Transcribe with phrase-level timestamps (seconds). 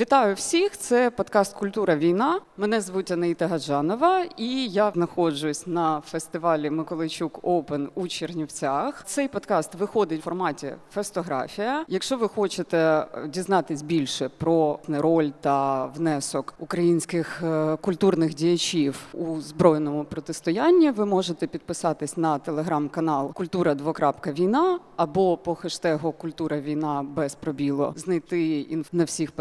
[0.00, 0.76] Вітаю всіх!
[0.76, 2.40] Це подкаст Культура війна.
[2.56, 9.04] Мене звуть Анаїта Гаджанова, і я знаходжусь на фестивалі Миколайчук Open у Чернівцях.
[9.06, 11.84] Цей подкаст виходить в форматі фестографія.
[11.88, 20.04] Якщо ви хочете дізнатись більше про роль та внесок українських е, культурних діячів у збройному
[20.04, 27.34] протистоянні, ви можете підписатись на телеграм-канал Культура двокрапка війна або по хештегу Культура війна без
[27.34, 29.32] пробілу знайти інф на всіх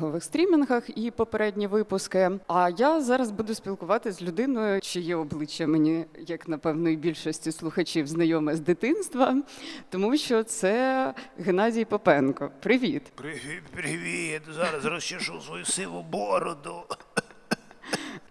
[0.00, 2.30] подкастингових стрімінгах і попередні випуски.
[2.48, 8.06] А я зараз буду спілкуватися з людиною, чиє обличчя мені, як напевно, і більшості слухачів
[8.06, 9.42] знайоме з дитинства,
[9.90, 12.50] тому що це Геннадій Попенко.
[12.60, 13.02] Привіт.
[13.14, 14.42] Привіт, привіт.
[14.54, 16.74] Зараз розчешу свою сиву бороду.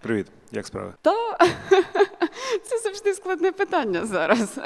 [0.01, 0.93] Привіт, як справи?
[1.01, 1.37] Та
[2.63, 4.59] це завжди складне питання зараз.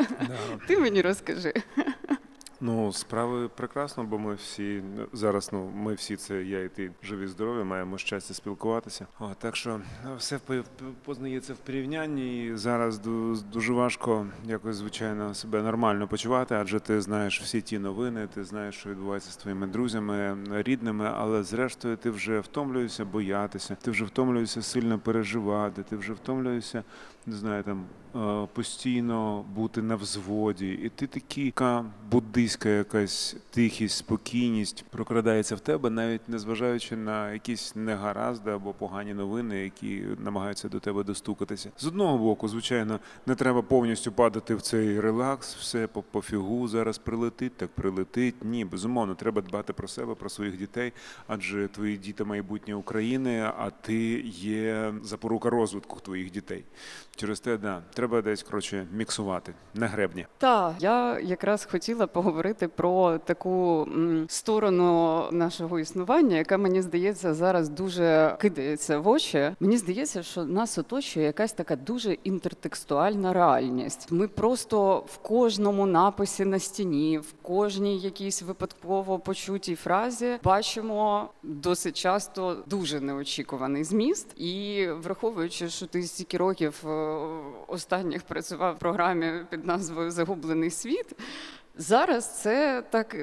[0.68, 1.54] Ти мені розкажи.
[2.66, 7.28] Ну, справи прекрасно, бо ми всі зараз, ну ми всі це я і ти живі,
[7.28, 9.08] здорові, маємо щастя спілкуватися.
[9.20, 9.82] О, так що
[10.18, 10.64] все в-
[11.06, 12.46] познається в порівнянні.
[12.46, 13.00] І зараз
[13.54, 18.76] дуже важко якось звичайно себе нормально почувати, адже ти знаєш всі ті новини, ти знаєш,
[18.76, 24.62] що відбувається з твоїми друзями, рідними, але зрештою ти вже втомлюєшся боятися, ти вже втомлюєшся
[24.62, 26.84] сильно переживати, ти вже втомлюєшся,
[27.26, 28.03] не знаю, там е,
[28.54, 31.54] постійно бути на взводі, і ти такі
[32.12, 39.64] буддийська якась тихість, спокійність прокрадається в тебе, навіть незважаючи на якісь негаразди або погані новини,
[39.64, 41.72] які намагаються до тебе достукатися.
[41.78, 46.98] З одного боку, звичайно, не треба повністю падати в цей релакс, все по пофігу зараз
[46.98, 48.36] прилетить, так прилетить.
[48.42, 50.94] Ні, безумовно, треба дбати про себе, про своїх дітей,
[51.28, 56.64] адже твої діти майбутнє України, а ти є запорука розвитку твоїх дітей.
[57.16, 60.26] Через те, да, треба десь коротше міксувати на гребні.
[60.38, 67.70] Так, я якраз хотіла поговорити про таку м, сторону нашого існування, яка мені здається зараз
[67.70, 69.52] дуже кидається в очі.
[69.60, 74.08] Мені здається, що нас оточує якась така дуже інтертекстуальна реальність.
[74.12, 81.98] Ми просто в кожному написі на стіні, в кожній якійсь випадково почутій фразі бачимо досить
[81.98, 84.28] часто дуже неочікуваний зміст.
[84.42, 87.18] І враховуючи, що ти стільки років е,
[87.94, 91.16] останніх працював в програмі під назвою Загублений світ.
[91.76, 93.16] Зараз це так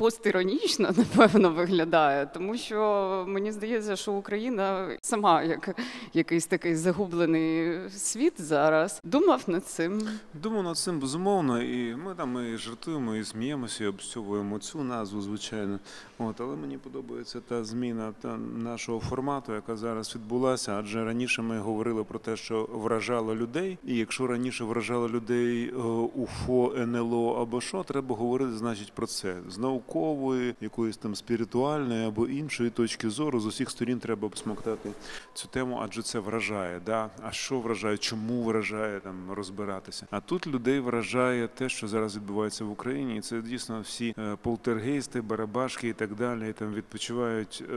[0.00, 5.76] постіронічно, напевно, виглядає, тому що мені здається, що Україна сама як
[6.14, 10.08] якийсь такий загублений світ зараз думав над цим.
[10.34, 15.20] Думаю над цим безумовно, і ми там і жартуємо, і сміємося, і обстюбуємо цю назву,
[15.20, 15.78] звичайно.
[16.18, 20.76] От, але мені подобається та зміна та нашого формату, яка зараз відбулася.
[20.78, 23.78] Адже раніше ми говорили про те, що вражало людей.
[23.84, 25.76] І якщо раніше вражало людей е,
[26.14, 29.58] УФО, НЛО або що, треба говорити, значить, про це з
[29.94, 33.40] наукової, якоїсь там спіритуальної або іншої точки зору.
[33.40, 34.90] З усіх сторін треба обсмоктати
[35.34, 36.80] цю тему, адже це вражає.
[36.86, 37.10] Да?
[37.22, 40.06] А що вражає, чому вражає там розбиратися?
[40.10, 44.36] А тут людей вражає те, що зараз відбувається в Україні, і це дійсно всі е,
[44.42, 46.52] полтергейсти, барабашки і так далі.
[46.52, 47.76] Там відпочивають е,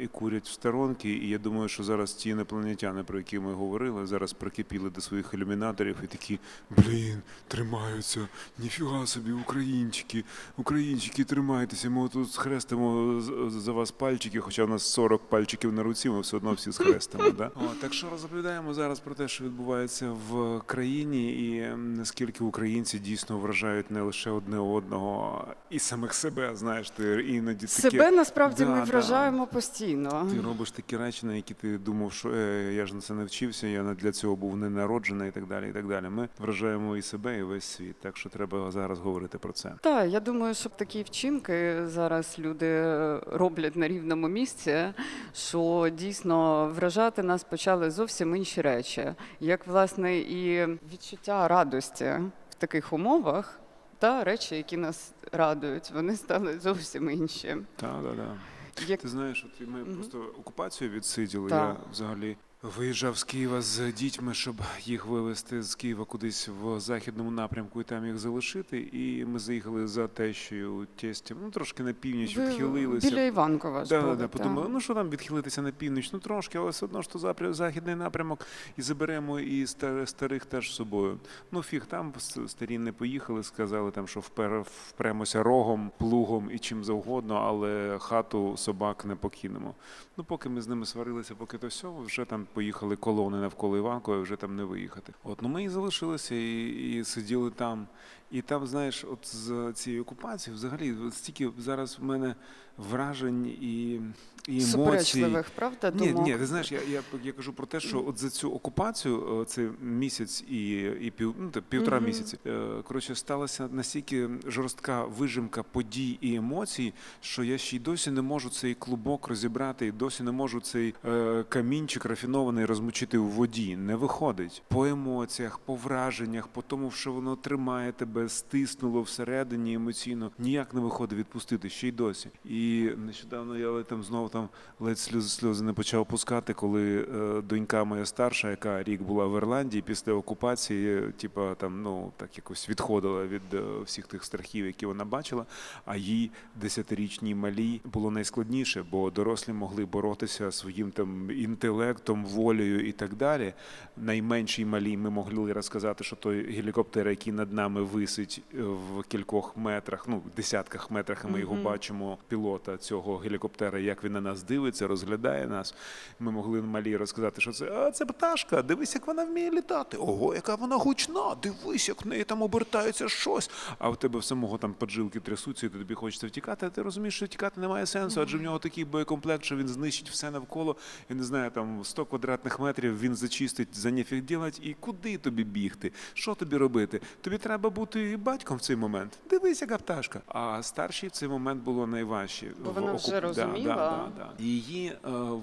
[0.00, 1.10] і курять в сторонки.
[1.10, 5.30] І я думаю, що зараз ті інопланетяни, про які ми говорили, зараз прикипіли до своїх
[5.34, 6.38] ілюмінаторів і такі
[6.70, 8.28] блін, тримаються.
[8.58, 10.24] Ніфіга собі, українчики,
[10.56, 11.90] українчики, тримайтеся.
[11.90, 16.20] Ми тут схрестимо з- за вас пальчики, хоча в нас 40 пальчиків на руці, ми
[16.20, 17.30] все одно всі схрестимо.
[17.30, 17.50] Да?
[17.56, 23.38] О, так що розповідаємо зараз про те, що відбувається в країні, і наскільки українці дійсно
[23.38, 26.56] вражають не лише одне одного і самих себе.
[26.56, 27.68] Знаєш, ти іноді таке...
[27.90, 28.84] Себе насправді Да, ми да.
[28.84, 30.28] вражаємо постійно.
[30.34, 33.24] Ти робиш такі речі, на які ти думав, що е, я ж на це не
[33.24, 35.68] вчився, я не для цього був не народжений і так далі.
[35.70, 36.08] І так далі.
[36.08, 37.96] Ми вражаємо і себе, і весь світ.
[38.00, 39.72] Так що треба зараз говорити про це.
[39.80, 41.02] Так, я думаю, що такі
[41.40, 42.82] вчинки зараз люди
[43.26, 44.92] роблять на рівному місці,
[45.34, 52.04] що дійсно вражати нас почали зовсім інші речі, як власне і відчуття радості
[52.50, 53.60] в таких умовах,
[53.98, 57.48] та речі, які нас радують, вони стали зовсім інші.
[57.76, 58.88] Так, так, так.
[58.88, 59.94] Як Ти знаєш, от ми Мгм.
[59.94, 61.50] просто окупацію відсиділи.
[61.50, 61.76] Так.
[61.78, 62.36] Я взагалі
[62.76, 67.84] виїжджав з Києва з дітьми, щоб їх вивезти з Києва кудись в західному напрямку і
[67.84, 68.88] там їх залишити.
[68.92, 71.36] І ми заїхали за тещою тестем.
[71.42, 73.10] Ну трошки на північ ви відхилилися.
[73.10, 76.58] біля Іванкова ж Да, були, да, подумали, ну що там відхилитися на північ, ну трошки,
[76.58, 78.46] але все одно ж то запря- західний напрямок
[78.76, 81.18] і заберемо і стар- старих теж з собою.
[81.52, 82.12] Ну фіг там
[82.46, 88.56] старі не поїхали, сказали там, що впер, впремося рогом, плугом і чим завгодно, але хату
[88.56, 89.74] собак не покинемо.
[90.16, 94.18] Ну поки ми з ними сварилися, поки то все, вже там поїхали колони навколо Іванкова,
[94.18, 95.12] вже там не виїхати.
[95.24, 97.86] От ну ми і залишилися і, і сиділи там.
[98.30, 102.34] І там, знаєш, от з цією окупацією, взагалі, стільки зараз в мене
[102.76, 104.00] вражень і,
[104.48, 105.36] і емоцій.
[105.54, 106.26] Правда, Ні, думок?
[106.26, 109.44] ні, ти знаєш, я, я, я кажу про те, що от за цю окупацію, е,
[109.44, 112.06] це місяць і, і пів, ну, та півтора Мгм.
[112.06, 118.10] місяці, е, коротше, сталася настільки жорстка вижимка подій і емоцій, що я ще й досі
[118.10, 123.26] не можу цей клубок розібрати, і досі не можу цей е, камінчик рафінований розмочити у
[123.26, 123.76] воді.
[123.76, 124.62] Не виходить.
[124.68, 130.80] По емоціях, по враженнях, по тому, що воно тримає тебе, стиснуло всередині емоційно, ніяк не
[130.80, 132.28] виходить відпустити, ще й досі.
[132.44, 134.48] І нещодавно я там знову там
[134.80, 139.36] ледь сльози, сльози не почав пускати, коли е, донька моя старша, яка рік була в
[139.36, 144.86] Ірландії після окупації, типа там ну так якось відходила від е, всіх тих страхів, які
[144.86, 145.46] вона бачила.
[145.84, 146.30] А їй
[146.60, 153.54] десятирічній малій було найскладніше, бо дорослі могли боротися своїм там інтелектом, волею і так далі.
[153.96, 159.56] Найменшій малій ми могли розказати, що той гелікоптер, який над нами висить е, в кількох
[159.56, 164.42] метрах, ну десятках метрах, і ми його бачимо пілота цього гелікоптера, як він на нас
[164.42, 165.74] дивиться, розглядає нас.
[166.20, 168.62] Ми могли малій розказати, що це а, це пташка.
[168.62, 169.96] Дивись, як вона вміє літати.
[169.96, 171.36] Ого, яка вона гучна!
[171.42, 173.50] Дивись, як в неї там обертається щось.
[173.78, 176.66] А в тебе в самого там поджилки трясуться, і тобі хочеться втікати.
[176.66, 180.10] А ти розумієш, що втікати немає сенсу, адже в нього такий боєкомплект, що він знищить
[180.10, 180.76] все навколо.
[181.10, 184.60] І не знаю, там 100 квадратних метрів він зачистить за ніфіг ділать.
[184.62, 185.92] І куди тобі бігти?
[186.14, 187.00] Що тобі робити?
[187.20, 189.18] Тобі треба бути батьком в цей момент.
[189.30, 190.20] Дивись, яка пташка.
[190.28, 192.52] А старшій в цей момент було найважче.
[192.64, 193.74] Бо вона окуп- вже Да, розуміла.
[193.74, 194.44] да, да, да.
[194.44, 194.98] Її е,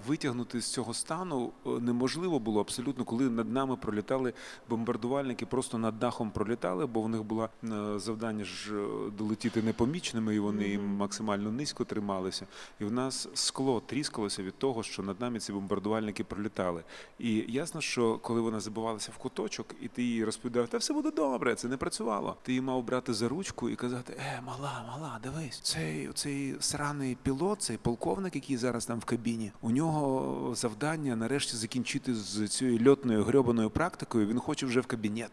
[0.08, 4.34] витягнути з цього стану е, неможливо було абсолютно, коли над нами пролітали
[4.70, 8.86] бомбардувальники, просто над дахом пролітали, бо в них було е, завдання ж е,
[9.18, 10.88] долетіти непоміченими, і вони Мгм.
[10.98, 12.48] максимально низько трималися.
[12.80, 16.84] І в нас скло тріскалося від того, що над нами ці бомбардувальники пролітали.
[17.20, 21.12] І ясно, що коли вона забивалася в куточок, і ти їй розповідав, та все буде
[21.12, 22.36] добре, це не працювало.
[22.46, 27.62] Ти мав брати за ручку і казати: Е, мала, мала, дивись, цей, цей сраний пілот,
[27.62, 33.24] цей полковник, який зараз там в кабіні, у нього завдання нарешті закінчити з цією льотною
[33.24, 34.28] грьобаною практикою.
[34.28, 35.32] Він хоче вже в кабінет.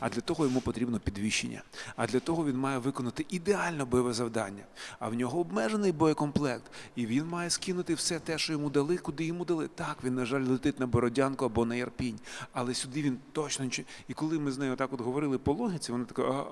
[0.00, 1.62] А для того йому потрібно підвищення.
[1.96, 4.62] А для того він має виконати ідеально бойове завдання.
[4.98, 9.24] А в нього обмежений боєкомплект, і він має скинути все те, що йому дали, куди
[9.24, 9.68] йому дали.
[9.68, 12.18] Так, він, на жаль, летить на Бородянку або на Ярпінь,
[12.52, 13.88] але сюди він точно нічого.
[14.08, 16.49] І коли ми з нею так от говорили по логіці, вона така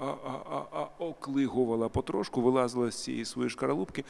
[0.99, 4.05] оклигувала потрошку, вилазила з цієї своєї шкаралупки.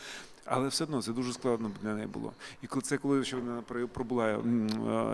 [0.51, 2.33] Але все одно це дуже складно для неї було.
[2.63, 3.63] І коли це коли ще вона
[3.93, 4.39] пробула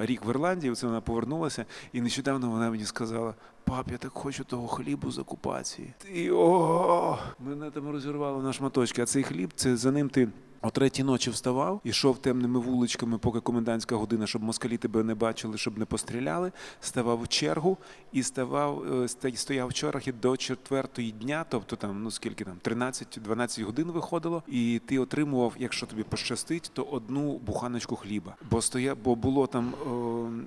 [0.01, 3.35] рік в Ірландії, це вона повернулася, і нещодавно вона мені сказала:
[3.65, 5.93] пап, я так хочу того хлібу з окупації.
[6.15, 9.03] І о, мене там розірвало на шматочки.
[9.03, 10.29] А цей хліб, це за ним ти.
[10.67, 15.59] О третій ночі вставав, ішов темними вуличками, поки комендантська година, щоб москалі тебе не бачили,
[15.59, 16.53] щоб не постріляли.
[16.81, 17.79] Ставав в чергу
[18.13, 23.63] і ставав, е, стояв в чергі до четвертої дня, тобто там, ну скільки там, 13-12
[23.63, 28.37] годин виходило, і ти отримував, якщо тобі пощастить, то одну буханочку хліба.
[28.51, 29.87] Бо стоя, бо було там, е,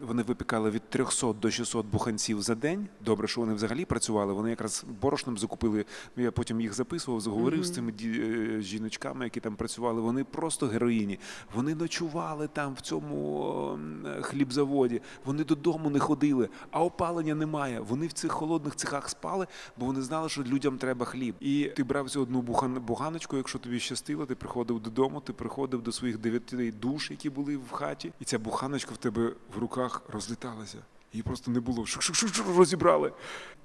[0.07, 2.87] вони випікали від 300 до 600 буханців за день.
[3.05, 4.33] Добре, що вони взагалі працювали.
[4.33, 5.85] Вони якраз борошном закупили.
[6.15, 10.06] Я потім їх записував, заговорив з цими е, жіночками, які там працювали.
[10.07, 11.19] Вони просто героїні.
[11.53, 13.79] Вони ночували там в цьому
[14.21, 15.01] хлібзаводі.
[15.25, 17.79] Вони додому не ходили, а опалення немає.
[17.79, 21.35] Вони в цих холодних цехах спали, бо вони знали, що людям треба хліб.
[21.39, 22.41] І ти брав цю одну
[22.79, 27.57] буганочку, якщо тобі щастило, ти приходив додому, ти приходив до своїх дев'яти душ, які були
[27.57, 30.77] в хаті, і ця буханочка в тебе в руках розліталася.
[31.13, 31.83] Її просто не було.
[31.83, 33.11] Шук-шук-шук розібрали.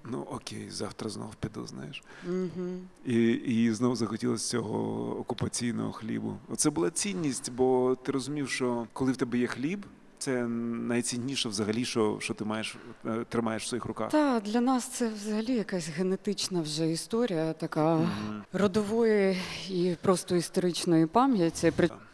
[0.05, 2.03] Ну окей, завтра знов піду, знаєш.
[2.27, 2.81] Мгм.
[3.07, 6.37] І, і знову захотілося цього окупаційного хлібу.
[6.49, 9.87] Оце була цінність, бо ти розумів, що коли в тебе є хліб,
[10.19, 14.11] це найцінніше взагалі, що, що ти маєш е, тримаєш в своїх руках.
[14.11, 18.09] Та для нас це взагалі якась генетична вже історія, така
[18.53, 19.37] родової
[19.71, 21.73] і просто історичної пам'яті.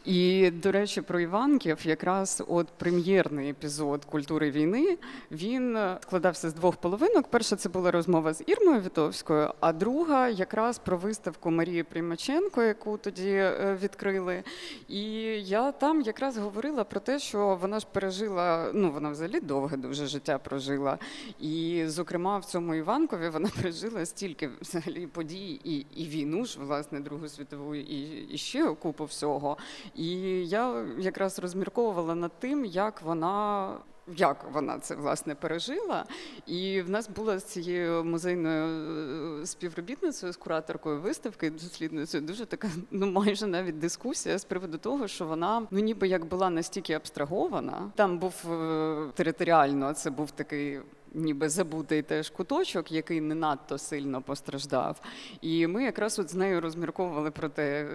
[0.08, 4.98] І, до речі, про Іванків, якраз от прем'єрний епізод культури війни
[5.30, 7.28] він е, складався з двох половинок.
[7.28, 12.96] Перша це була розмова з Ірмою Вітовською, а друга якраз про виставку Марії Примаченко, яку
[12.96, 14.42] тоді е, відкрили.
[14.88, 15.02] І
[15.42, 20.06] я там якраз говорила про те, що вона ж пережила, ну вона взагалі довге дуже
[20.06, 20.98] життя прожила.
[21.40, 27.00] І, зокрема, в цьому Іванкові вона пережила стільки взагалі подій і, і війну ж, власне,
[27.00, 29.56] Другу світову, і, і ще купу всього.
[29.98, 30.10] І
[30.46, 33.74] я якраз розмірковувала над тим, як вона.
[34.16, 36.04] Як вона це власне пережила,
[36.46, 42.68] і в нас була з цією музейною е, співробітницею з кураторкою виставки, дослідницею, дуже така,
[42.90, 47.90] ну майже навіть дискусія з приводу того, що вона ну ніби як була настільки абстрагована.
[47.94, 50.80] Там був е, територіально, це був такий
[51.14, 55.00] ніби забутий теж куточок, який не надто сильно постраждав.
[55.40, 57.88] І ми якраз от з нею розмірковували про те,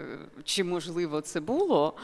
[0.43, 1.95] чи можливо це було.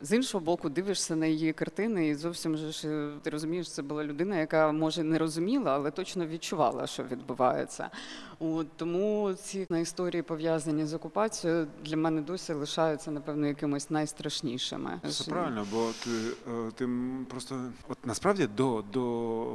[0.00, 4.04] З іншого боку, дивишся на її картини, і зовсім ж е, ти розумієш, це була
[4.04, 7.90] людина, яка може не розуміла, але точно відчувала, що відбувається.
[8.38, 15.00] От, тому ці на історії пов'язані з окупацією для мене досі лишаються напевно якимось найстрашнішими.
[15.10, 16.10] Це правильно, бо ти,
[16.52, 16.88] е, ти
[17.30, 19.02] просто от насправді до, до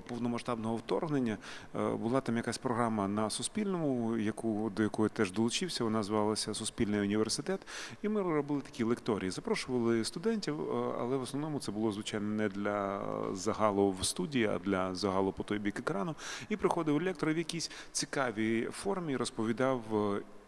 [0.07, 1.38] повномасштабного вторгнення
[1.75, 5.83] е, була там якась програма на Суспільному, яку до якої теж долучився.
[5.83, 7.59] Вона звалася Суспільний університет.
[8.01, 9.31] І ми робили такі лекторії.
[9.31, 10.53] Запрошували студентів, е,
[10.99, 13.01] але в основному це було звичайно не для
[13.33, 16.15] загалу в студії, а для загалу по той бік екрану.
[16.49, 19.81] І приходив лектор в якійсь цікавій формі, розповідав.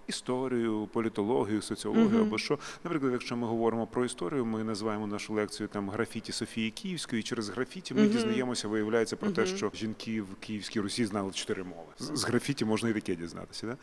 [0.07, 2.21] Історію, політологію, соціологію Мгм.
[2.27, 2.59] або що.
[2.83, 7.19] Наприклад, якщо ми говоримо про історію, ми називаємо нашу лекцію там графіті Софії Київської.
[7.19, 8.09] І через графіті ми Мгм.
[8.11, 11.87] дізнаємося, виявляється про те, що жінки в Київській Русі знали чотири мови.
[11.99, 13.67] З з графіті можна і таке дізнатися.
[13.67, 13.77] Да?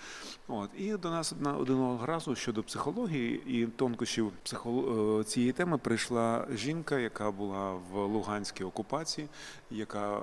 [0.48, 5.20] От і до нас одна одного разу щодо психології і тонкощів психоло...
[5.20, 9.28] е, цієї теми прийшла жінка, яка була в Луганській окупації,
[9.70, 10.22] яка е,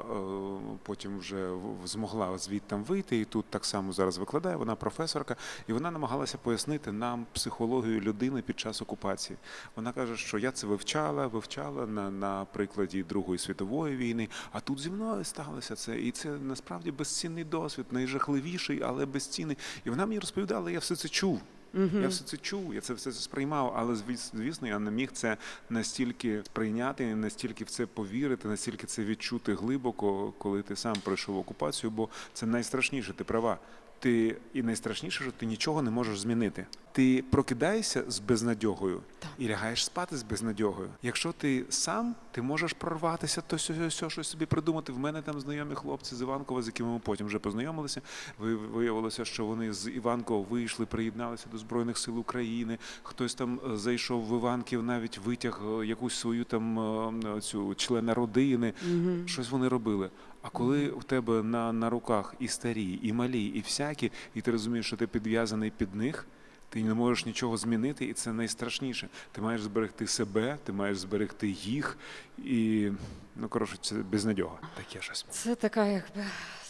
[0.84, 1.50] потім вже
[1.86, 4.56] змогла звідтам вийти, і тут так само зараз викладає.
[4.56, 5.36] Вона професорка,
[5.68, 9.38] і вона намагалася пояснити нам психологію людини під час окупації.
[9.76, 14.80] Вона каже, що я це вивчала, вивчала на, на прикладі Другої світової війни, а тут
[14.80, 16.00] зі мною сталося це.
[16.00, 19.58] І це насправді безцінний досвід, найжахливіший, але безцінний.
[19.86, 21.42] І вона мені розповідала, я все це чув.
[22.02, 23.96] Я все це чув, я це все це сприймав, але
[24.34, 25.38] звісно, я не міг це
[25.70, 31.92] настільки сприйняти, настільки в це повірити, настільки це відчути глибоко, коли ти сам пройшов окупацію,
[31.92, 33.58] бо це найстрашніше, ти права.
[34.00, 36.66] Ти і найстрашніше, що ти нічого не можеш змінити.
[36.92, 39.32] Ти прокидаєшся з безнадьогою Так.
[39.38, 40.90] і лягаєш спати з безнадьогою.
[41.04, 44.92] Якщо ти сам, ти можеш прорватися, то сьо- сьо- щось собі придумати.
[44.92, 48.02] В мене там знайомі хлопці з Іванкова, з якими ми потім вже познайомилися.
[48.74, 52.78] Виявилося, що вони з Іванкова вийшли, приєдналися до Збройних сил України.
[53.04, 56.80] Хтось там е, зайшов в Іванків, навіть витяг е, якусь свою там
[57.38, 58.74] е, цю члена родини.
[59.26, 60.10] Щось вони робили.
[60.42, 64.52] А коли у тебе на, на руках і старі, і малі, і всякі, і ти
[64.52, 66.28] розумієш, що ти підв'язаний під них.
[66.70, 69.10] Ти не можеш нічого змінити, і це найстрашніше.
[69.32, 71.98] Ти маєш зберегти себе, ти маєш зберегти їх,
[72.38, 72.92] і
[73.36, 74.58] ну коротше, це безнадьога.
[74.76, 75.26] Таке щось.
[75.30, 76.24] Це така, якби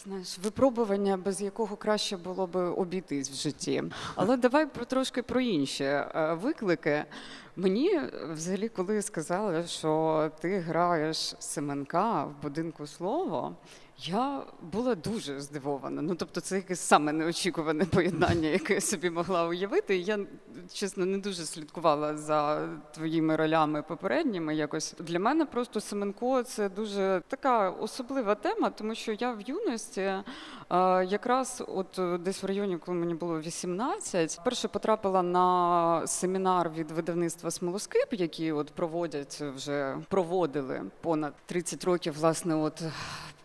[0.04, 3.82] знаєш, випробування, без якого краще було би обійтись в житті.
[4.14, 7.04] Але давай про трошки про інші е, виклики.
[7.56, 13.56] Мені е, взагалі, коли сказали, що ти граєш Семенка в будинку слово.
[14.04, 14.42] Я
[14.72, 16.02] була дуже здивована.
[16.02, 19.98] Ну тобто, це якесь саме неочікуване поєднання, яке я собі могла уявити.
[19.98, 20.18] Я
[20.72, 24.54] чесно не дуже слідкувала за твоїми ролями попередніми.
[24.54, 30.12] Якось для мене просто Семенко це дуже така особлива тема, тому що я в юності
[31.06, 36.90] якраз от е, десь в районі, коли мені було 18, перше потрапила на семінар від
[36.90, 42.82] видавництва Смолоскип, які от проводять вже проводили понад 30 років, власне, от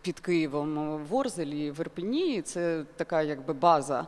[0.06, 2.42] під Києвом в Орзелі, в Ірпені.
[2.42, 4.08] Це така якби база.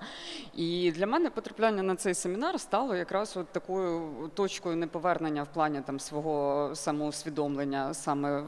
[0.55, 5.81] І для мене потрапляння на цей семінар стало якраз от такою точкою неповернення в плані
[5.85, 8.43] там свого самоусвідомлення саме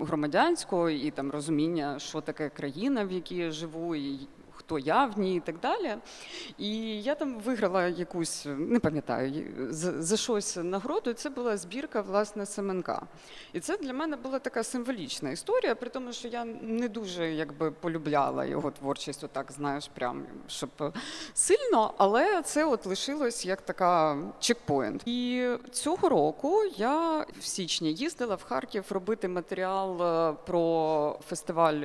[0.00, 4.28] громадянського і там розуміння, що таке країна, в якій я живу, і
[4.70, 5.96] хто я в ній, і так далі.
[6.58, 11.12] І я там виграла якусь, не пам'ятаю, за, щось нагороду.
[11.12, 13.02] Це була збірка власне Семенка.
[13.52, 17.70] І це для мене була така символічна історія, при тому, що я не дуже якби
[17.70, 20.70] полюбляла його творчість, отак, знаєш, прям щоб
[21.34, 25.02] сильно, але це от лишилось як така чекпоінт.
[25.06, 31.82] І цього року я в січні їздила в Харків робити матеріал е, про фестиваль,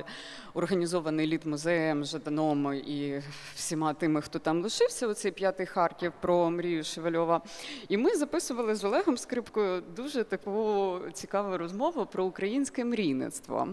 [0.54, 3.22] організований літмузеєм, Жаданом і
[3.54, 5.08] всіма тими, хто там лишився.
[5.08, 7.40] Оцей п'ятий Харків про мрію Шевельова.
[7.88, 13.68] І ми записували з Олегом Скрипкою дуже таку цікаву розмову про українське мрійництво.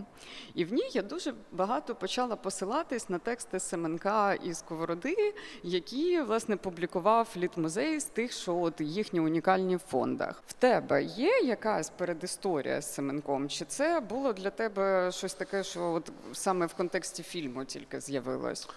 [0.54, 5.34] І в ній я дуже багато почала посилатись на тексти Семенка і Сковороди,
[5.64, 10.44] які власне публікував літмузей з тих, що от їхні унікальні в фондах.
[10.48, 13.50] В тебе є якась передісторія з Семенком?
[13.50, 18.70] Чи це було для тебе щось таке, що от саме в контексті фільму тільки з'явилось?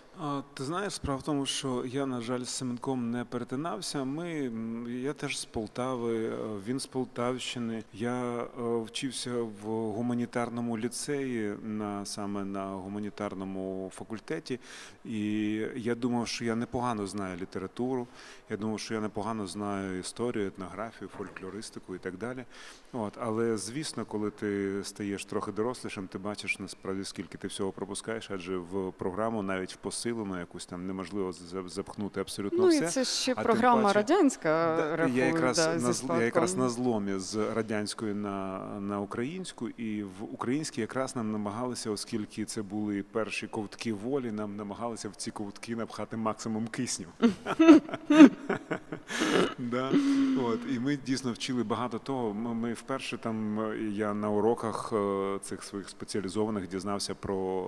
[0.54, 4.04] Ти знаєш, справа в тому, що я, на жаль, з Семенком не перетинався.
[4.04, 4.30] Ми,
[5.02, 7.84] я теж з Полтави, е, він з Полтавщини.
[7.92, 8.46] Я е,
[8.86, 14.60] вчився в гуманітарному ліцеї, на, саме на гуманітарному факультеті.
[15.04, 18.06] І я думав, що я непогано знаю літературу,
[18.50, 22.44] я думав, що я непогано знаю історію, етнографію, фольклористику і так далі.
[22.92, 28.30] От, але звісно, коли ти стаєш трохи дорослішим, ти бачиш насправді скільки ти всього пропускаєш,
[28.30, 29.76] адже в програму навіть в
[30.14, 31.32] посилену якусь там неможливо
[31.66, 32.84] запхнути абсолютно Ну все.
[32.84, 34.76] і це ще а програма паче- радянська.
[34.76, 39.00] Да, рахую, я якраз да, на зі я якраз на зломі з радянської на, на
[39.00, 45.08] українську, і в українській якраз нам намагалися, оскільки це були перші ковтки волі, нам намагалися
[45.08, 47.06] в ці ковтки напхати максимум кисню.
[49.58, 49.90] Да.
[50.44, 52.34] От, і ми дійсно вчили багато того.
[52.34, 53.58] Ми, ми вперше там
[53.92, 57.64] я на уроках е, цих своїх спеціалізованих дізнався про,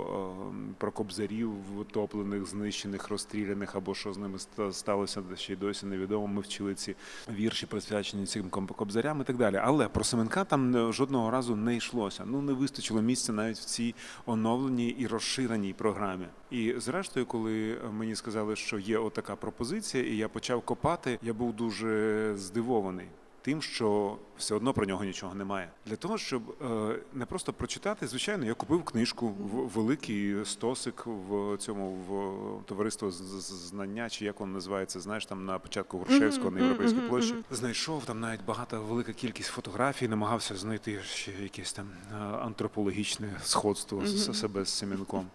[0.52, 4.38] е, про кобзарів, втоплених, знищених, розстріляних або що з ними
[4.70, 6.26] сталося, ще й досі невідомо.
[6.26, 6.96] Ми вчили ці
[7.30, 9.60] вірші, присвячені цим кобзарям і так далі.
[9.62, 12.22] Але про Семенка там е, жодного разу не йшлося.
[12.26, 13.94] Ну не вистачило місця навіть в цій
[14.26, 16.26] оновленій і розширеній програмі.
[16.50, 21.32] І зрештою, коли е, мені сказали, що є отака пропозиція, і я почав копати, я
[21.32, 23.06] був дуже здивований.
[23.48, 25.70] Тим, що все одно про нього нічого немає.
[25.86, 31.56] Для того, щоб е, не просто прочитати, звичайно, я купив книжку в великий стосик в
[31.56, 37.00] цьому в товариство знання, чи як воно називається, знаєш, там на початку Грушевського на європейській
[37.00, 37.34] площі.
[37.50, 44.06] Знайшов там навіть багато велика кількість фотографій, намагався знайти ще якесь там е, антропологічне сходство
[44.06, 45.26] з себе з Семенком.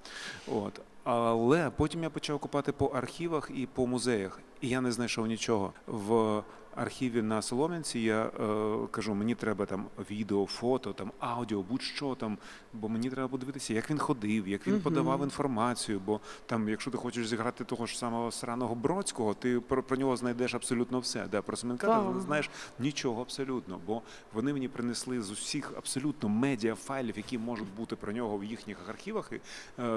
[0.48, 0.82] От.
[1.04, 5.74] Але потім я почав копати по архівах і по музеях, і я не знайшов нічого.
[5.88, 6.44] В
[6.76, 12.38] архіві на Солом'янці я е, кажу, мені треба там відео, фото, там аудіо, будь-що там,
[12.74, 16.02] бо мені треба подивитися, як він ходив, як він подавав інформацію.
[16.06, 20.18] Бо там, якщо ти хочеш зіграти того ж самого сраного Бродського, ти про, про нього
[20.18, 21.28] знайдеш абсолютно все.
[21.32, 22.50] Да, про Семенка ти не знаєш
[22.80, 24.02] нічого абсолютно, бо
[24.34, 28.78] вони мені принесли з усіх абсолютно медіа файлів, які можуть бути про нього в їхніх
[28.90, 29.42] архівах і е,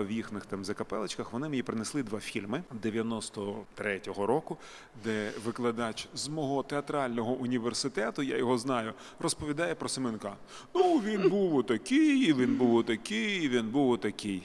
[0.03, 1.33] в їхніх там закапелочках.
[1.33, 4.57] Вони мені принесли два фільми 93-го року,
[5.05, 10.37] де викладач з мого театрального університету, я його знаю, розповідає про Семенка.
[10.75, 14.43] Ну він був отакий, він був отакий, він був отакий.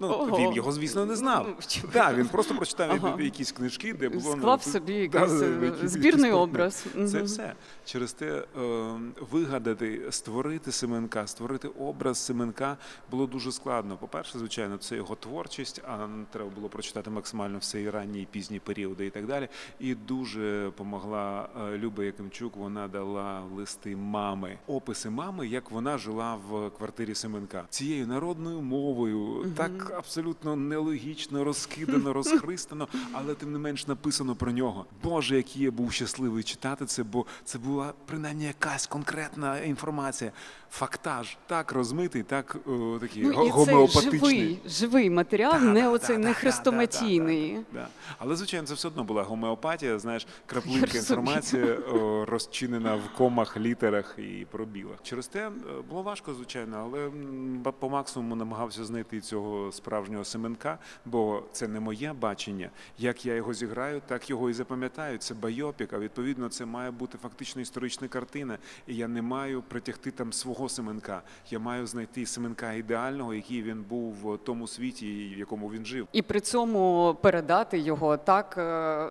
[0.00, 0.38] Ну, Ого.
[0.38, 1.46] він його, звісно, не знав.
[1.48, 1.88] Ну?
[1.92, 3.16] Так, він просто прочитав Ага.
[3.22, 6.86] якісь книжки, де було Склав ну, собі да, якийсь да, е, збірний якийсь образ.
[6.92, 7.24] Це Мгм.
[7.24, 7.54] все.
[7.84, 8.44] Через те е,
[9.30, 12.76] вигадати, створити Семенка, створити образ Семенка
[13.10, 13.96] було дуже складно.
[13.96, 18.60] По-перше, звичайно, це його творчість, а треба було прочитати максимально все і ранні, і пізні
[18.60, 19.48] періоди і так далі.
[19.80, 22.56] І дуже помогла е, Люба Якимчук.
[22.56, 27.64] Вона дала листи мами, описи мами, як вона жила в квартирі Семенка.
[27.70, 34.86] Цією народною мовою, так абсолютно нелогічно, розкидано, розхристано, але тим не менш написано про нього.
[35.02, 40.32] Боже, який я був щасливий читати це, бо це була принаймні якась конкретна інформація.
[40.70, 44.20] Фактаж так розмитий, так о, такий Ну, і це гомеопатичний.
[44.20, 47.54] живий, живий матеріал, Да, не да, оцей да, не да, хрестоматійний.
[47.54, 47.88] да, да, да.
[48.18, 54.14] Але звичайно, це все одно була гомеопатія, знаєш, краплинка інформації о, розчинена в комах, літерах
[54.18, 54.96] і пробілах.
[55.02, 55.50] Через те е,
[55.90, 57.10] було важко, звичайно, але
[57.72, 62.70] по максимуму намагався знайти цього справжнього Семенка, бо це не моє бачення.
[62.98, 65.18] Як я його зіграю, так його і запам'ятаю.
[65.18, 68.58] Це байопік, а відповідно це має бути фактично історична картина.
[68.86, 71.22] І я не маю притягти там свого Семенка.
[71.50, 76.08] Я маю знайти Семенка ідеального, який він був в тому світі, в якому він жив.
[76.12, 78.62] І при цьому передати його так е,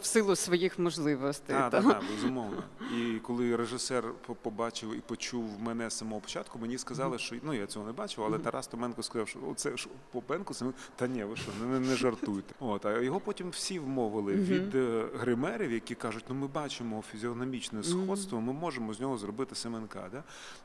[0.01, 1.55] в силу своїх можливостей.
[1.55, 1.81] Так, та.
[1.81, 2.63] так, безумовно.
[2.97, 4.03] І коли режисер
[4.41, 8.23] побачив і почув мене з самого початку, мені сказали, що ну я цього не бачив,
[8.23, 10.73] але Тарас Томенко сказав, що оце ж Попенко Семен.
[10.95, 12.53] Та ні, ви що, не, не жартуйте.
[12.59, 17.83] От, а його потім всі вмовили від е, гримерів, які кажуть, ну ми бачимо фізіономічне
[17.83, 20.09] сходство, ми можемо з нього зробити Семенка.
[20.11, 20.23] Да?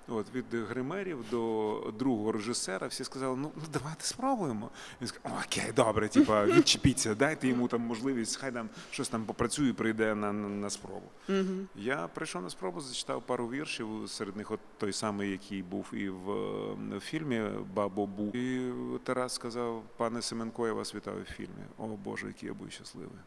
[0.09, 4.71] От від гримерів до другого режисера всі сказали, ну, ну давайте спробуємо.
[5.01, 9.69] Він сказав, окей, добре, типа відчепіться, дайте йому там можливість, хай там щось там попрацює,
[9.69, 11.07] і прийде на, на, на спробу.
[11.77, 16.09] Я прийшов на спробу, зачитав пару віршів, серед них от той самий, який був і
[16.09, 17.43] в, е, в фільмі
[17.75, 18.31] Бабо Бу.
[18.35, 18.73] І
[19.05, 21.65] Тарас сказав: пане Семенко, я вас вітаю в фільмі.
[21.79, 23.19] О Боже, який я був щасливий.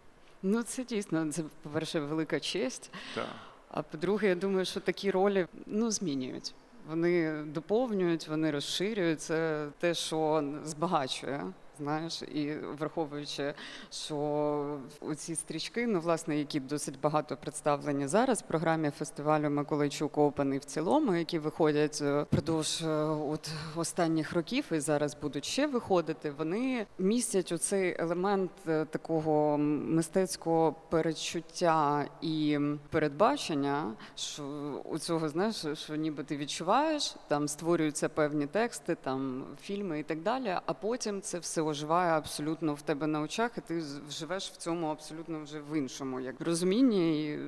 [0.43, 2.91] Ну це дійсно це, по-перше, велика честь.
[3.15, 3.27] Так.
[3.69, 6.53] А по-друге, я думаю, що такі ролі ну, змінюють.
[6.89, 9.21] Вони доповнюють, вони розширюють.
[9.21, 13.53] Це те, що збагачує знаєш, і враховуючи,
[13.91, 14.79] що
[15.15, 20.57] ці стрічки, ну власне, які досить багато представлені зараз в програмі фестивалю Миколайчук Open і
[20.57, 26.31] в цілому, які виходять е, впродовж е, от останніх років і зараз будуть ще виходити.
[26.31, 34.43] Вони містять оцей елемент е, такого мистецького передчуття і передбачення, що
[34.85, 40.21] у цього знаєш, що ніби ти відчуваєш, там створюються певні тексти, там фільми і так
[40.21, 40.57] далі.
[40.65, 44.87] А потім це все оживає абсолютно в тебе на очах, і ти живеш в цьому
[44.87, 47.25] абсолютно вже в іншому як розумінні.
[47.25, 47.39] І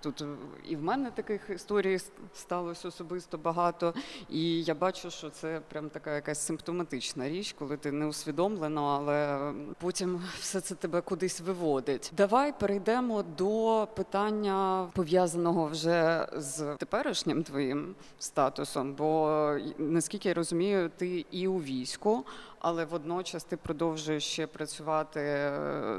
[0.00, 0.24] тут
[0.68, 1.98] і в мене таких історій
[2.34, 3.94] сталося особисто багато.
[4.30, 9.52] І я бачу, що це прям така якась симптоматична річ, коли ти не усвідомлено, але
[9.80, 12.12] потім все це тебе кудись виводить.
[12.16, 18.94] Давай перейдемо до питання пов'язаного вже з теперішнім твоїм статусом.
[18.94, 22.24] Бо наскільки я розумію, ти і у війську,
[22.58, 25.50] але водночас ти продовжуєш ще працювати е,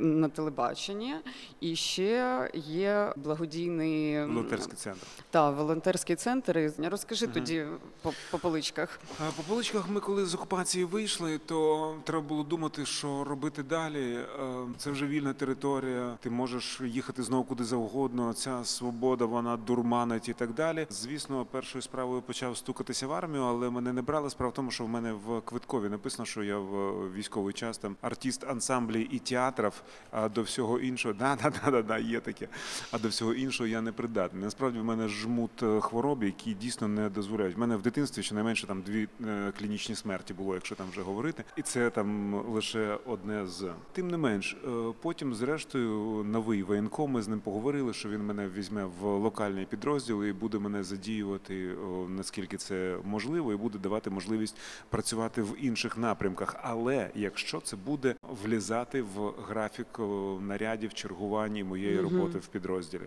[0.02, 1.16] на телебаченні,
[1.60, 5.08] і ще є благодійний Волонтерський центр.
[5.30, 6.72] та волонтерський центр.
[6.80, 7.66] Розкажи тоді
[8.02, 9.00] по, по поличках.
[9.38, 14.14] По поличках ми коли з окупації вийшли, то треба було думати, що робити далі.
[14.16, 14.26] Е,
[14.78, 16.18] Це вже вільна територія.
[16.22, 18.34] Ти можеш їхати знову куди завгодно.
[18.34, 20.88] Ця свобода вона дурманить і так далі.
[20.90, 24.30] Звісно, першою справою почав стукатися в армію, але мене не брали.
[24.30, 27.96] Справа в тому, що в мене в квиткові написано, що я в військовий час там
[28.02, 29.74] артист ансамблі і театрів.
[30.12, 32.48] А до всього іншого, да, да, да, да, да, є таке.
[32.92, 34.44] А до всього іншого я не придатний.
[34.44, 37.56] Насправді в мене жмут е, хвороб, які дійсно не дозволяють.
[37.56, 41.44] В мене в дитинстві щонайменше там дві е, клінічні смерті було, якщо там вже говорити,
[41.56, 43.72] і це там лише одне з.
[43.92, 48.50] Тим не менш, е, потім, зрештою, новий воєнком, ми з ним поговорили, що він мене
[48.50, 51.76] візьме в локальний підрозділ і буде мене задіювати
[52.10, 54.58] наскільки це можливо, і буде давати можливість
[54.90, 56.37] працювати в інших напрямках.
[56.62, 60.00] Але якщо це буде влізати в графік
[60.42, 63.02] нарядів, чергувань і моєї роботи в підрозділі,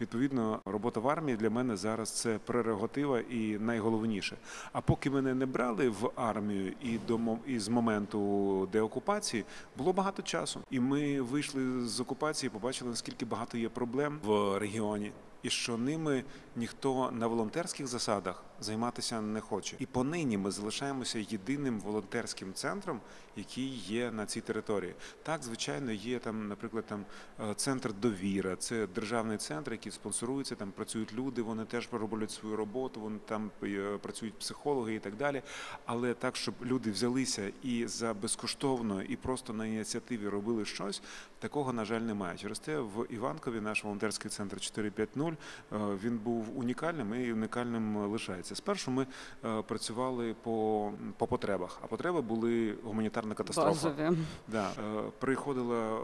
[0.00, 4.36] відповідно, робота в армії для мене зараз це прерогатива і найголовніше.
[4.72, 9.44] А поки мене не брали в армію і до і з моменту деокупації
[9.76, 10.60] було багато часу.
[10.70, 15.12] І ми вийшли з окупації, побачили наскільки багато є проблем в регіоні.
[15.42, 16.24] І що ними
[16.56, 19.76] ніхто на волонтерських засадах займатися не хоче.
[19.78, 23.00] І понині ми залишаємося єдиним волонтерським центром,
[23.36, 24.94] який є на цій території.
[25.22, 27.04] Так, звичайно, є там, наприклад, там
[27.40, 28.56] е, центр довіра.
[28.56, 30.54] Це державний центр, який спонсорується.
[30.54, 33.00] Там працюють люди, вони теж роблять свою роботу.
[33.00, 35.42] Вони там е, працюють психологи і так далі.
[35.84, 41.02] Але так, щоб люди взялися і за безкоштовно, і просто на ініціативі робили щось,
[41.38, 42.38] такого на жаль немає.
[42.38, 45.32] Через те в Іванкові наш волонтерський центр 450,
[45.72, 48.49] е, він був унікальним і унікальним лишається.
[48.54, 49.06] Спершу ми
[49.44, 53.70] е, працювали по, по потребах, а потреби були гуманітарна катастрофа.
[53.70, 54.18] Базові.
[54.48, 55.98] Да, е, приходила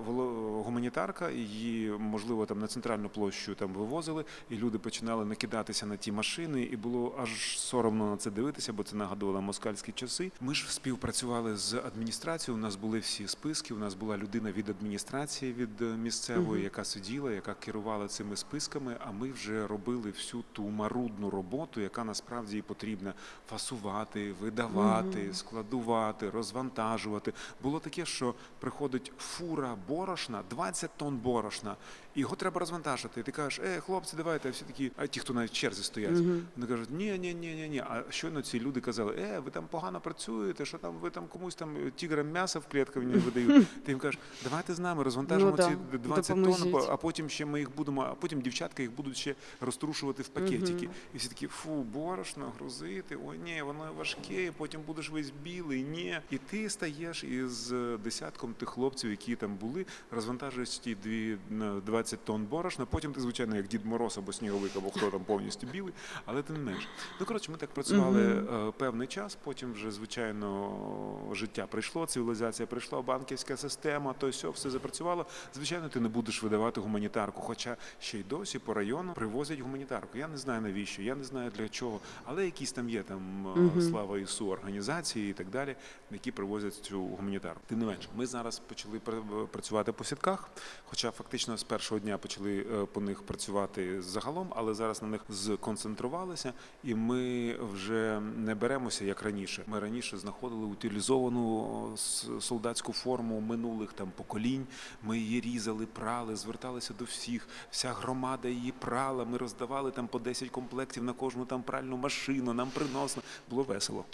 [0.64, 6.12] гуманітарка, її можливо там на центральну площу там вивозили, і люди починали накидатися на ті
[6.12, 10.32] машини, і було аж соромно на це дивитися, бо це нагадувало москальські часи.
[10.40, 12.59] Ми ж співпрацювали з адміністрацією.
[12.59, 13.74] У нас були всі списки.
[13.74, 18.96] У нас була людина від адміністрації від е, місцевої, яка сиділа, яка керувала цими списками.
[19.06, 23.12] А ми вже робили всю ту марудну роботу, яка насправді і потрібно
[23.49, 27.33] фасувати, видавати, складувати, розвантажувати.
[27.62, 31.77] Було таке, що приходить фура борошна, 20 тонн борошна,
[32.16, 33.20] його треба розвантажити.
[33.20, 35.83] І ти кажеш, е, хлопці, давайте, а всі такі, а ті, хто навіть в черзі
[35.83, 36.11] стоять,
[36.57, 37.79] вони кажуть, ні, ні, ні, ні, ні.
[37.79, 41.55] А щойно ці люди казали, е, ви там погано працюєте, що там ви там комусь
[41.55, 43.66] там е, тіграм м'ясо в клітках не видають.
[43.85, 46.90] Ти їм кажеш, давайте з нами розвантажимо Ну да, ці 20 тонн, допоможіть.
[46.90, 50.88] а потім ще ми їх будемо, а потім дівчатка їх будуть ще розтрушувати в пакетики.
[51.14, 56.18] І всі такі, фу, борошно, грузити, ой, ні, воно важке, потім будеш весь білий, ні.
[56.31, 61.81] І ти стаєш із е, десятком тих хлопців, які там були, розвантажуєш ті дві на
[61.81, 62.87] 20 тонн борошна.
[62.87, 66.57] Потім ти, звичайно, як Дід Мороз або сніговик, або хто там повністю білий, але тим
[66.57, 66.88] не менш.
[67.21, 68.23] Ну коротше, ми так працювали
[68.69, 69.38] е, певний час.
[69.45, 75.27] Потім вже звичайно життя прийшло, цивілізація прийшла, банківська система, то все, все запрацювало.
[75.55, 77.40] Звичайно, ти не будеш видавати гуманітарку.
[77.40, 80.19] Хоча ще й досі по району привозять гуманітарку.
[80.19, 83.47] Я не знаю навіщо, я не знаю для чого, але якісь там є там
[83.79, 85.77] е, слава Ісу організації і так далі,
[86.11, 87.61] які привозять цю гуманітарку.
[87.66, 90.49] Тим не менш, ми зараз почали пр- працювати по сітках,
[90.85, 95.20] хоча фактично з першого дня почали е, по них працювати загалом, але зараз на них
[95.32, 96.52] сконцентрувалися,
[96.85, 99.62] і ми вже не беремося як раніше.
[99.66, 101.92] Ми раніше знаходили утилізовану
[102.40, 104.66] солдатську форму минулих там поколінь.
[105.02, 107.48] Ми її різали, прали, зверталися до всіх.
[107.70, 109.24] Вся громада її прала.
[109.24, 113.22] Ми роздавали там по 10 комплектів на кожну там пральну машину, нам приносили.
[113.50, 114.04] Було весело.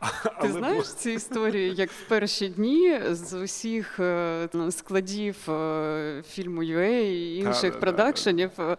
[0.22, 6.22] Ти але знаєш було- ці історії, як в перші дні з усіх е, складів е,
[6.28, 7.02] фільму UA
[7.34, 7.78] і інших Да-да-да.
[7.80, 8.76] продакшенів е,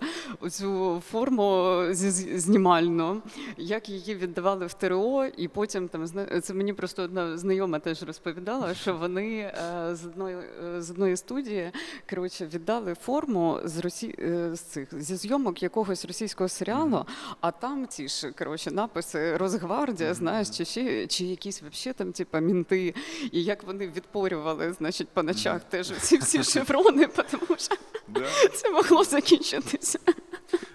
[0.50, 3.22] цю форму зі- знімальну,
[3.58, 6.06] як її віддавали в ТРО, і потім там
[6.42, 9.56] це мені просто одна знайома теж розповідала, що вони е,
[9.96, 10.38] з одної
[10.76, 11.72] е, з одної студії
[12.10, 14.16] коротше віддали форму з Росі...
[14.54, 17.06] з цих зі зйомок якогось російського серіалу,
[17.42, 22.40] а там ці ж коротше написи Росгвардія, знаєш, чи ще чи якісь вообще там, типа
[22.40, 22.94] мінти,
[23.32, 27.76] і як вони відпорювали, значить, по ночах теж ці всі шеврони, тому що
[28.14, 28.50] Да.
[28.54, 30.00] це могло закінчитися.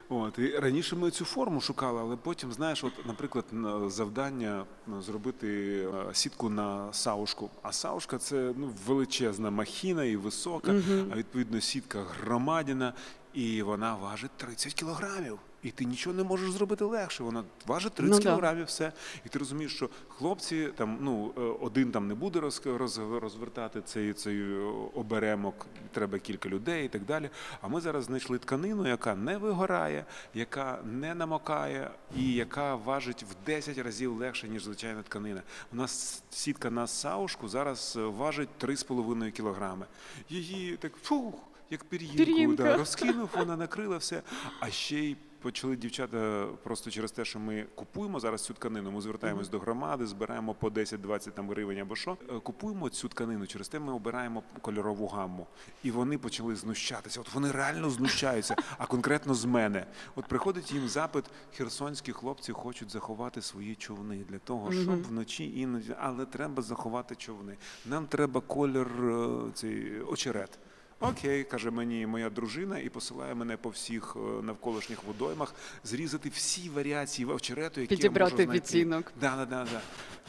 [0.08, 4.64] От, і раніше ми цю форму шукали, але потім, знаєш, от, наприклад, на завдання
[5.00, 5.48] зробити
[5.82, 7.50] е, сітку на саушку.
[7.62, 10.74] А саушка це ну, величезна махіна і висока,
[11.12, 12.92] а відповідно сітка громадяна,
[13.34, 15.38] і вона важить 30 кілограмів.
[15.64, 17.22] І ти нічого не можеш зробити легше.
[17.22, 18.92] Вона важить 30 Ну кілограмів, все.
[19.27, 23.81] І ти розумієш, що хлопці там, ну, е, один там не буде роз, роз, розвертати
[23.85, 24.57] цей, цей е,
[24.94, 27.31] оберемок, треба кілька людей і так далі.
[27.61, 33.46] А ми зараз знайшли тканину, яка не вигорає, яка не намокає і яка важить в
[33.46, 35.42] 10 разів легше, ніж звичайна тканина.
[35.72, 39.87] У нас сітка на саушку зараз е, важить 3,5 кілограми.
[40.29, 41.35] Її так фух,
[41.70, 44.22] як пір'їнку, да, розкинув, вона накрила все.
[44.61, 48.90] А ще й почали дівчата просто через те, що ми купуємо зараз цю тканину.
[48.90, 52.16] Ми звертаємось до громади, збираємо по 10-20 там гривень або що.
[52.30, 53.46] Е, Купуємо цю тканину.
[53.46, 55.46] Через те ми обираємо кольорову гамму.
[55.83, 57.20] І вони почали знущатися.
[57.20, 59.87] От вони реально знущаються, а конкретно з мене.
[60.16, 61.24] От приходить їм запит,
[61.57, 67.57] херсонські хлопці хочуть заховати свої човни для того, щоб вночі іноді, але треба заховати човни.
[67.87, 70.59] Нам треба колір е, цей очерет.
[71.00, 75.54] Окей, каже мені моя дружина, і посилає мене по всіх е, навколишніх водоймах
[75.85, 78.64] зрізати всі варіації очерету, які Підібрати я можу знайти.
[78.66, 79.12] відтінок.
[79.20, 79.80] Да, да, да, да.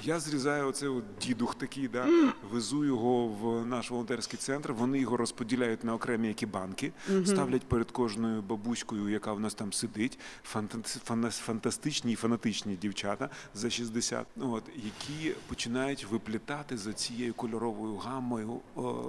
[0.03, 2.07] Я зрізаю оцей от дідух такий, да,
[2.51, 4.71] везу його в наш волонтерський центр.
[4.71, 6.91] Вони його розподіляють на окремі які банки,
[7.25, 10.19] ставлять перед кожною бабуською, яка в нас там сидить.
[10.53, 18.59] Фанта- фантастичні і фанатичні дівчата за 60, от, які починають виплітати за цією кольоровою гаммою.
[18.75, 19.03] О,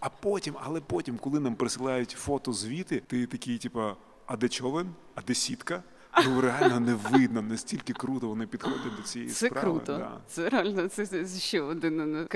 [0.00, 4.88] а потім, але потім, коли нам присилають фото звіти, ти такий, типа, а де човен?
[5.14, 5.82] А де сітка?
[6.26, 9.70] Ну реально не видно, настільки круто вони підходять до цієї Це справи.
[9.70, 9.98] круто.
[9.98, 10.20] Да.
[10.26, 12.26] Це реально це, це ще один е,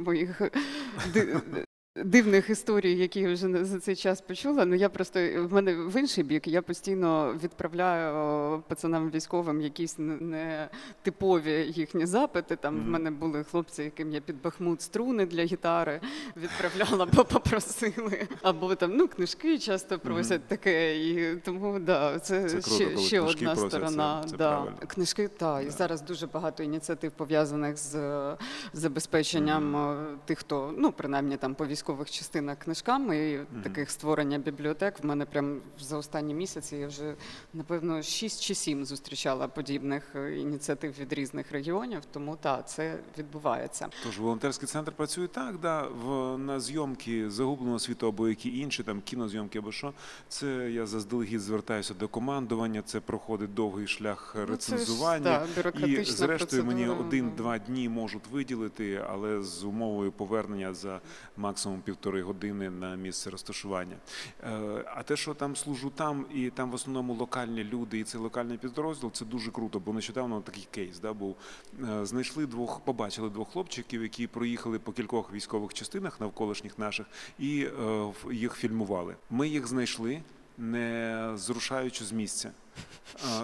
[0.00, 0.40] моїх
[1.14, 1.40] ди-
[2.02, 4.64] дивних історій, які я вже за цей час почула.
[4.64, 6.48] Ну я просто в мене в інший бік.
[6.48, 10.68] Я постійно відправляю пацанам військовим якісь не-
[11.02, 12.56] типові їхні запити.
[12.56, 16.00] Там в мене були хлопці, яким я під Бахмут струни для гітари
[16.36, 18.26] відправляла, бо попросили.
[18.42, 20.98] Або там ну книжки часто просять таке.
[21.08, 24.24] І тому да, це, Це круто, ще, коли ще одна просять, це- сторона.
[24.30, 24.50] це да.
[24.50, 24.76] правильно.
[24.86, 28.36] Книжки, так, і зараз дуже багато ініціатив пов'язаних з е,
[28.72, 35.02] забезпеченням е, тих, хто ну принаймні там по військових частинах книжками і таких створення бібліотек.
[35.02, 37.14] В мене прям за останні місяці я вже
[37.54, 42.02] напевно 6 чи 7 зустрічала подібних е, ініціатив від різних регіонів.
[42.12, 43.88] Тому так, це відбувається.
[44.04, 49.00] Тож волонтерський центр працює так, да, в, на зйомки загубленого світу або які інші, там
[49.00, 49.92] кінозйомки або що.
[50.28, 55.46] Це я заздалегідь звертаюся до командування, це проходить довгий шлях Ну, це ж, рецензування.
[55.86, 61.00] і зрештою мені один-два дні можуть виділити, але з умовою повернення за
[61.36, 63.96] максимум півтори години на місце розташування.
[64.42, 68.18] Е, А те, що там служу там, і там в основному локальні люди, і це
[68.18, 71.36] локальний підрозділ, це дуже круто, бо нещодавно такий кейс да, був.
[71.82, 77.06] Е, Знайшли двох, побачили двох хлопчиків, які проїхали по кількох військових частинах навколишніх наших,
[77.38, 79.16] і е, їх фільмували.
[79.30, 80.22] Ми їх знайшли,
[80.58, 82.50] не зрушаючи з місця.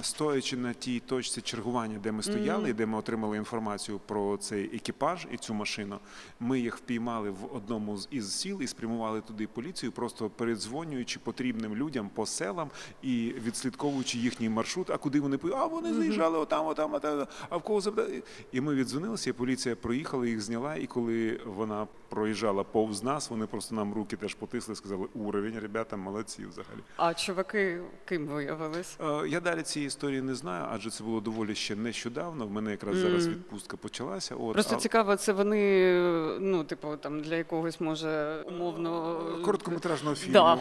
[0.03, 4.77] Стоячи на тій точці чергування, де ми стояли, і де ми отримали інформацію про цей
[4.77, 5.99] екіпаж і цю машину,
[6.41, 11.77] ми їх впіймали в одному з із сіл і спрямували туди поліцію, просто передзвонюючи потрібним
[11.77, 12.71] людям по селам
[13.03, 14.91] і відслідковуючи їхній маршрут.
[14.91, 15.65] А куди вони поїхали?
[15.65, 17.27] А вони заїжджали отам, отам, отам.
[17.49, 18.23] А в кого запитали?
[18.53, 20.77] І ми віддзвонилися, і поліція проїхала, їх зняла.
[20.77, 25.97] І коли вона проїжджала повз нас, вони просто нам руки теж потисли, сказали: уровень, ребята,
[25.97, 26.81] молодці взагалі.
[26.97, 28.97] А чуваки ким виявились?
[29.25, 32.47] Е, Я далі цієї історії не знаю, адже це було доволі ще нещодавно.
[32.47, 34.35] В мене якраз зараз відпустка почалася.
[34.35, 40.17] От, Просто а- цікаво, це вони, е, ну, типу, там для якогось може умовно Короткометражного
[40.17, 40.33] фільму.
[40.33, 40.59] Да.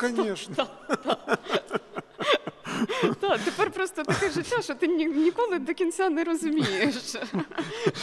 [0.00, 0.66] да, звісно.
[3.80, 6.94] Так, просто таке життя, що ти ні, ніколи до кінця не розумієш.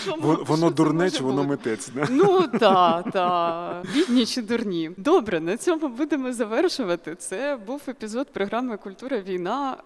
[0.04, 1.90] що Воно що дурне чи воно митець.
[1.90, 2.08] Да?
[2.10, 3.84] Ну та, та.
[3.94, 4.92] Бідні чи дурні.
[4.98, 7.16] Добре, на цьому будемо завершувати.
[7.16, 9.78] Це був епізод програми Культура війна.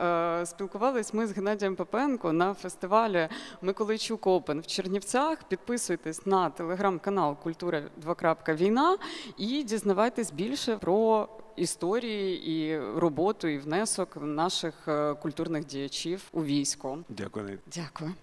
[0.41, 3.27] Е, Спілкувались ми з Геннадієм Попенко на фестивалі
[3.61, 5.37] Миколайчук Опен в Чернівцях.
[5.43, 8.35] Підписуйтесь на телеграм-канал Культура 2.
[8.49, 8.97] Війна
[9.37, 16.97] і дізнавайтесь більше про історії і роботу і внесок наших е, культурних діячів у військо.
[17.09, 17.59] Дякую.
[17.75, 18.13] Дякую.